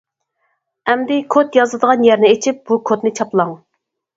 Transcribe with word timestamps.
ئەمدى 0.93 1.17
كود 1.35 1.59
يازىدىغان 1.59 2.07
يەرنى 2.09 2.33
ئېچىپ 2.33 2.65
بۇ 2.71 2.81
كودنى 2.91 3.13
چاپلاڭ! 3.21 3.57